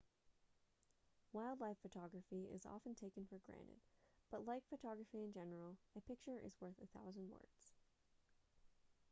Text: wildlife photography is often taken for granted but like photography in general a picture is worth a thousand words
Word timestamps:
wildlife 1.31 1.77
photography 1.83 2.49
is 2.51 2.65
often 2.65 2.95
taken 2.95 3.23
for 3.27 3.37
granted 3.45 3.81
but 4.31 4.47
like 4.47 4.63
photography 4.67 5.23
in 5.23 5.31
general 5.31 5.77
a 5.95 6.01
picture 6.01 6.39
is 6.43 6.57
worth 6.59 6.73
a 6.83 6.87
thousand 6.99 7.29
words 7.29 7.75